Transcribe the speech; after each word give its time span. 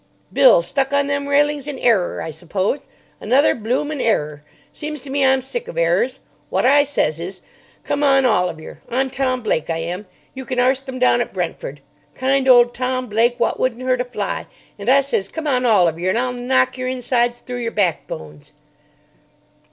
Bills 0.33 0.65
stuck 0.67 0.93
on 0.93 1.05
them 1.05 1.27
railings 1.27 1.67
in 1.67 1.77
errer, 1.77 2.23
I 2.23 2.31
suppose. 2.31 2.87
Another 3.19 3.53
bloomin' 3.53 3.99
errer. 3.99 4.41
Seems 4.73 4.99
to 5.01 5.11
me 5.11 5.23
I'm 5.23 5.43
sick 5.43 5.67
of 5.67 5.77
errers. 5.77 6.19
Wot 6.49 6.65
I 6.65 6.85
says 6.85 7.19
is, 7.19 7.41
'Come 7.83 8.03
on, 8.03 8.25
all 8.25 8.49
of 8.49 8.59
yer.' 8.59 8.81
I'm 8.89 9.11
Tom 9.11 9.43
Blake, 9.43 9.69
I 9.69 9.77
am. 9.77 10.07
You 10.33 10.43
can 10.43 10.57
arst 10.59 10.87
them 10.87 10.97
down 10.97 11.21
at 11.21 11.33
Brentford. 11.35 11.81
Kind 12.15 12.47
old 12.47 12.73
Tom 12.73 13.05
Blake, 13.09 13.39
wot 13.39 13.59
wouldn't 13.59 13.83
hurt 13.83 14.01
a 14.01 14.05
fly; 14.05 14.47
and 14.79 14.89
I 14.89 15.01
says, 15.01 15.27
'Come 15.27 15.45
on, 15.45 15.67
all 15.67 15.87
of 15.87 15.99
yer,' 15.99 16.09
and 16.09 16.17
I'll 16.17 16.33
knock 16.33 16.79
yer 16.79 16.87
insides 16.87 17.37
through 17.41 17.57
yer 17.57 17.69
backbones." 17.69 18.53